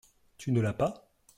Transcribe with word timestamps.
Tu 0.39 0.51
ne 0.51 0.61
l'as 0.61 0.73
pas? 0.73 1.11